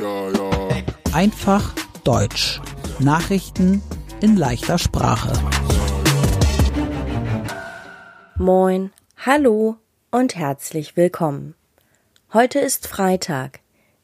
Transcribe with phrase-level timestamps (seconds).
[0.00, 0.50] Ja, ja.
[1.12, 2.62] Einfach Deutsch.
[3.00, 3.82] Nachrichten
[4.22, 5.30] in leichter Sprache.
[8.36, 9.76] Moin, hallo
[10.10, 11.54] und herzlich willkommen.
[12.32, 13.60] Heute ist Freitag,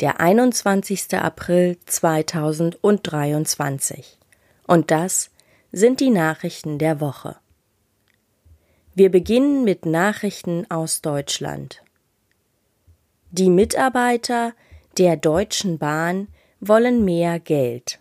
[0.00, 1.14] der 21.
[1.14, 4.18] April 2023.
[4.66, 5.30] Und das
[5.72, 7.36] sind die Nachrichten der Woche.
[8.94, 11.82] Wir beginnen mit Nachrichten aus Deutschland.
[13.30, 14.52] Die Mitarbeiter
[14.96, 16.28] der Deutschen Bahn
[16.60, 17.98] wollen mehr Geld.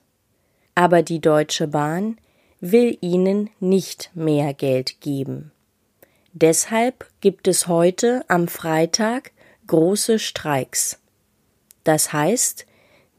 [0.75, 2.17] Aber die Deutsche Bahn
[2.59, 5.51] will ihnen nicht mehr Geld geben.
[6.33, 9.31] Deshalb gibt es heute am Freitag
[9.67, 10.99] große Streiks.
[11.83, 12.65] Das heißt,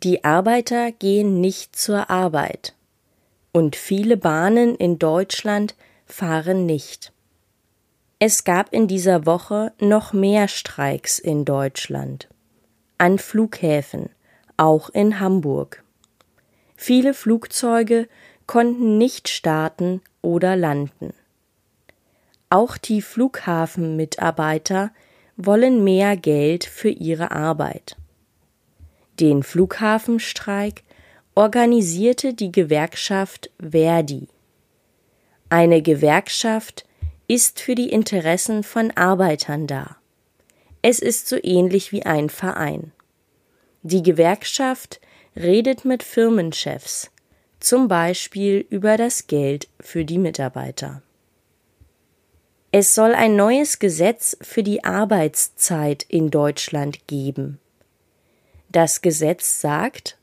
[0.02, 2.74] die Arbeiter gehen nicht zur Arbeit.
[3.52, 5.74] Und viele Bahnen in Deutschland
[6.06, 7.12] fahren nicht.
[8.20, 12.28] Es gab in dieser Woche noch mehr Streiks in Deutschland.
[13.00, 14.10] An Flughäfen,
[14.56, 15.84] auch in Hamburg.
[16.74, 18.08] Viele Flugzeuge
[18.46, 21.14] konnten nicht starten oder landen.
[22.50, 24.90] Auch die Flughafenmitarbeiter
[25.36, 27.96] wollen mehr Geld für ihre Arbeit.
[29.20, 30.82] Den Flughafenstreik
[31.36, 34.26] organisierte die Gewerkschaft Verdi.
[35.50, 36.84] Eine Gewerkschaft
[37.28, 39.97] ist für die Interessen von Arbeitern da.
[40.82, 42.92] Es ist so ähnlich wie ein Verein.
[43.82, 45.00] Die Gewerkschaft
[45.36, 47.10] redet mit Firmenchefs,
[47.60, 51.02] zum Beispiel über das Geld für die Mitarbeiter.
[52.70, 57.58] Es soll ein neues Gesetz für die Arbeitszeit in Deutschland geben.
[58.68, 60.18] Das Gesetz sagt,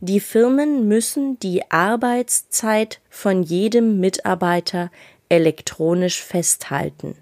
[0.00, 4.90] die Firmen müssen die Arbeitszeit von jedem Mitarbeiter
[5.28, 7.16] elektronisch festhalten.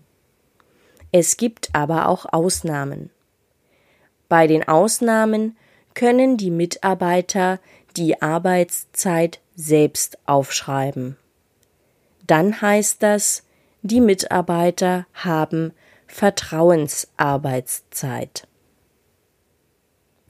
[1.12, 3.10] Es gibt aber auch Ausnahmen.
[4.28, 5.58] Bei den Ausnahmen
[5.94, 7.60] können die Mitarbeiter
[7.96, 11.18] die Arbeitszeit selbst aufschreiben.
[12.26, 13.42] Dann heißt das,
[13.82, 15.74] die Mitarbeiter haben
[16.06, 18.48] Vertrauensarbeitszeit.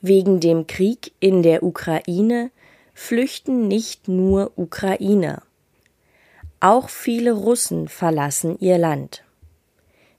[0.00, 2.50] Wegen dem Krieg in der Ukraine
[2.92, 5.44] flüchten nicht nur Ukrainer.
[6.58, 9.22] Auch viele Russen verlassen ihr Land.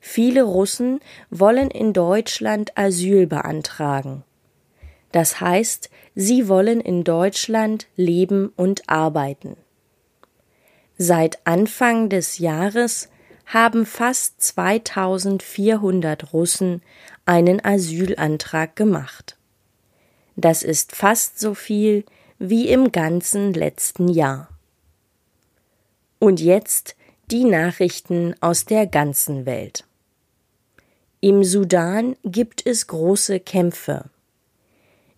[0.06, 1.00] Viele Russen
[1.30, 4.25] wollen in Deutschland Asyl beantragen.
[5.14, 9.56] Das heißt, sie wollen in Deutschland leben und arbeiten.
[10.97, 13.09] Seit Anfang des Jahres
[13.46, 16.81] haben fast 2400 Russen
[17.25, 19.38] einen Asylantrag gemacht.
[20.35, 22.03] Das ist fast so viel
[22.40, 24.50] wie im ganzen letzten Jahr.
[26.20, 26.97] Und jetzt
[27.31, 29.85] die Nachrichten aus der ganzen Welt.
[31.23, 34.09] Im Sudan gibt es große Kämpfe.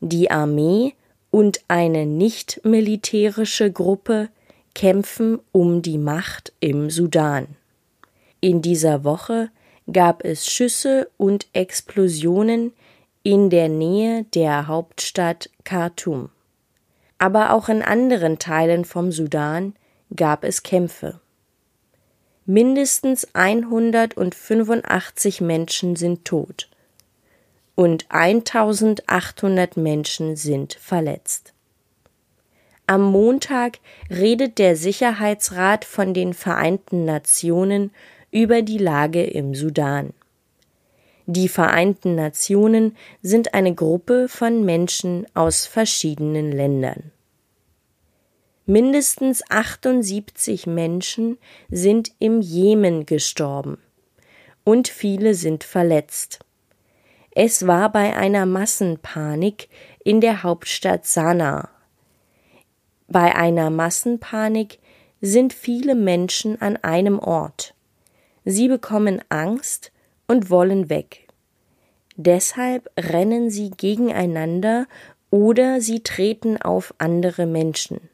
[0.01, 0.93] Die Armee
[1.31, 4.29] und eine nicht militärische Gruppe
[4.75, 7.47] kämpfen um die Macht im Sudan.
[8.39, 9.49] In dieser Woche
[9.91, 12.71] gab es Schüsse und Explosionen
[13.23, 16.29] in der Nähe der Hauptstadt Khartoum.
[17.17, 19.73] Aber auch in anderen Teilen vom Sudan
[20.15, 21.19] gab es Kämpfe.
[22.47, 26.69] Mindestens 185 Menschen sind tot
[27.73, 31.53] und 1800 Menschen sind verletzt.
[32.85, 33.79] Am Montag
[34.11, 37.89] redet der Sicherheitsrat von den Vereinten Nationen
[38.29, 40.13] über die Lage im Sudan.
[41.25, 47.11] Die Vereinten Nationen sind eine Gruppe von Menschen aus verschiedenen Ländern.
[48.67, 51.37] Mindestens 78 Menschen
[51.69, 53.77] sind im Jemen gestorben
[54.63, 56.39] und viele sind verletzt.
[57.29, 59.69] Es war bei einer Massenpanik
[60.03, 61.69] in der Hauptstadt Sanaa.
[63.07, 64.79] Bei einer Massenpanik
[65.21, 67.75] sind viele Menschen an einem Ort.
[68.45, 69.91] Sie bekommen Angst
[70.27, 71.27] und wollen weg.
[72.15, 74.87] Deshalb rennen sie gegeneinander
[75.29, 78.09] oder sie treten auf andere Menschen.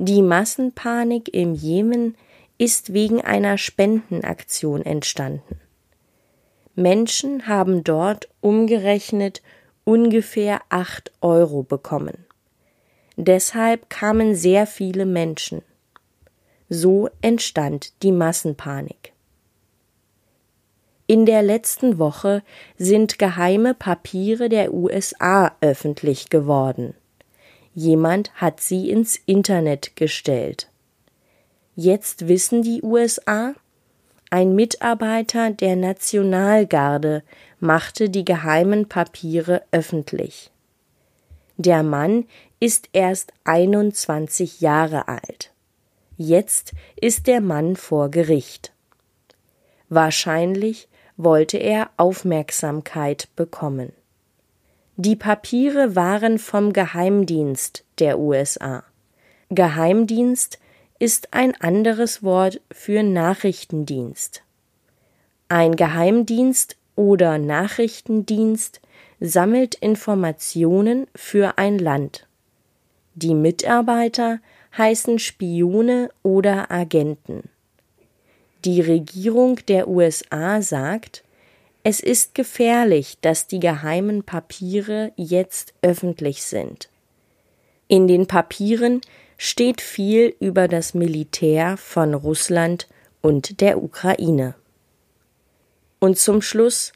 [0.00, 2.16] Die Massenpanik im Jemen
[2.56, 5.60] ist wegen einer Spendenaktion entstanden.
[6.76, 9.42] Menschen haben dort umgerechnet
[9.82, 12.26] ungefähr acht Euro bekommen.
[13.16, 15.62] Deshalb kamen sehr viele Menschen.
[16.68, 19.12] So entstand die Massenpanik.
[21.08, 22.44] In der letzten Woche
[22.76, 26.94] sind geheime Papiere der USA öffentlich geworden.
[27.78, 30.68] Jemand hat sie ins Internet gestellt.
[31.76, 33.54] Jetzt wissen die USA,
[34.30, 37.22] ein Mitarbeiter der Nationalgarde
[37.60, 40.50] machte die geheimen Papiere öffentlich.
[41.56, 42.24] Der Mann
[42.58, 45.52] ist erst 21 Jahre alt.
[46.16, 48.72] Jetzt ist der Mann vor Gericht.
[49.88, 53.92] Wahrscheinlich wollte er Aufmerksamkeit bekommen.
[55.00, 58.82] Die Papiere waren vom Geheimdienst der USA.
[59.48, 60.58] Geheimdienst
[60.98, 64.42] ist ein anderes Wort für Nachrichtendienst.
[65.48, 68.80] Ein Geheimdienst oder Nachrichtendienst
[69.20, 72.26] sammelt Informationen für ein Land.
[73.14, 74.40] Die Mitarbeiter
[74.76, 77.48] heißen Spione oder Agenten.
[78.64, 81.22] Die Regierung der USA sagt,
[81.88, 86.90] es ist gefährlich, dass die geheimen Papiere jetzt öffentlich sind.
[87.86, 89.00] In den Papieren
[89.38, 92.88] steht viel über das Militär von Russland
[93.22, 94.54] und der Ukraine.
[95.98, 96.92] Und zum Schluss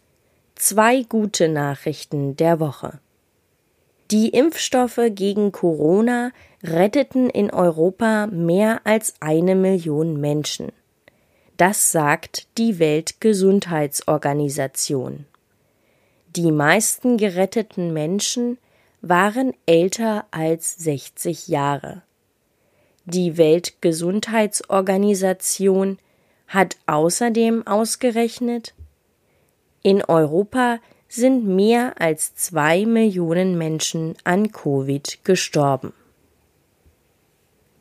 [0.57, 3.01] zwei gute Nachrichten der Woche.
[4.11, 10.71] Die Impfstoffe gegen Corona retteten in Europa mehr als eine Million Menschen.
[11.57, 15.27] Das sagt die Weltgesundheitsorganisation.
[16.35, 18.57] Die meisten geretteten Menschen
[19.03, 22.01] waren älter als 60 Jahre.
[23.05, 25.99] Die Weltgesundheitsorganisation
[26.47, 28.73] hat außerdem ausgerechnet,
[29.83, 30.79] in Europa
[31.09, 35.93] sind mehr als zwei Millionen Menschen an Covid gestorben.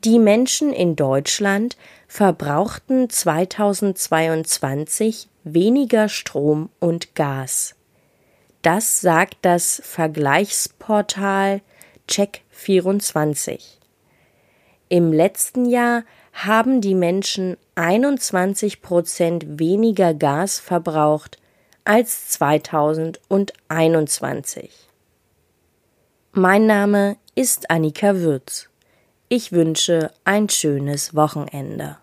[0.03, 1.77] Die Menschen in Deutschland
[2.07, 7.75] verbrauchten 2022 weniger Strom und Gas.
[8.63, 11.61] Das sagt das Vergleichsportal
[12.09, 13.59] Check24.
[14.89, 16.01] Im letzten Jahr
[16.33, 21.37] haben die Menschen 21 Prozent weniger Gas verbraucht
[21.85, 24.71] als 2021.
[26.31, 28.70] Mein Name ist Annika Würz.
[29.33, 31.95] Ich wünsche ein schönes Wochenende.